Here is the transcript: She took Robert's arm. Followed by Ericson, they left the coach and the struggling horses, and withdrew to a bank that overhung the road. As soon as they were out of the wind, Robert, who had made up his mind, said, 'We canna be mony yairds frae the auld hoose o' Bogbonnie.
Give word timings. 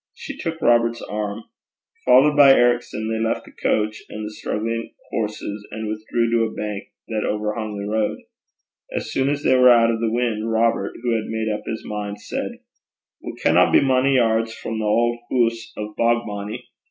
She 0.15 0.35
took 0.35 0.59
Robert's 0.61 1.03
arm. 1.03 1.43
Followed 2.05 2.35
by 2.35 2.53
Ericson, 2.53 3.07
they 3.07 3.19
left 3.23 3.45
the 3.45 3.51
coach 3.51 4.01
and 4.09 4.25
the 4.25 4.31
struggling 4.33 4.95
horses, 5.11 5.67
and 5.69 5.87
withdrew 5.87 6.31
to 6.31 6.45
a 6.45 6.53
bank 6.55 6.85
that 7.09 7.23
overhung 7.23 7.77
the 7.77 7.87
road. 7.87 8.17
As 8.91 9.11
soon 9.11 9.29
as 9.29 9.43
they 9.43 9.55
were 9.55 9.69
out 9.69 9.91
of 9.91 9.99
the 9.99 10.09
wind, 10.11 10.49
Robert, 10.51 10.95
who 11.03 11.11
had 11.13 11.25
made 11.25 11.49
up 11.53 11.61
his 11.67 11.85
mind, 11.85 12.19
said, 12.19 12.49
'We 13.21 13.35
canna 13.43 13.71
be 13.71 13.79
mony 13.79 14.15
yairds 14.17 14.51
frae 14.53 14.75
the 14.75 14.83
auld 14.83 15.19
hoose 15.29 15.71
o' 15.77 15.93
Bogbonnie. 15.95 16.63